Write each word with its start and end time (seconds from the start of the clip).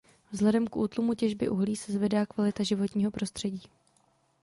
Vzhledem 0.31 0.67
k 0.67 0.75
útlumu 0.75 1.13
těžby 1.13 1.49
uhlí 1.49 1.75
se 1.75 1.91
zvedá 1.91 2.25
kvalita 2.25 2.63
životního 2.63 3.11
prostředí. 3.11 3.63